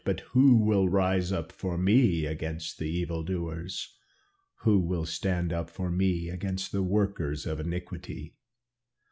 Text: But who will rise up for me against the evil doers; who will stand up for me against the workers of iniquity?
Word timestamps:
But 0.03 0.21
who 0.31 0.55
will 0.57 0.89
rise 0.89 1.31
up 1.31 1.51
for 1.51 1.77
me 1.77 2.25
against 2.25 2.79
the 2.79 2.89
evil 2.89 3.21
doers; 3.21 3.93
who 4.61 4.79
will 4.79 5.05
stand 5.05 5.53
up 5.53 5.69
for 5.69 5.91
me 5.91 6.27
against 6.27 6.71
the 6.71 6.81
workers 6.81 7.45
of 7.45 7.59
iniquity? 7.59 8.33